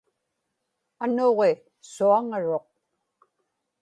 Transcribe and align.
anuġi 1.03 1.51
suaŋaruq 1.91 2.67